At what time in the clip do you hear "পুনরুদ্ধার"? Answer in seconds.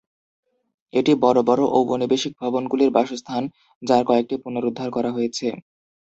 4.43-4.89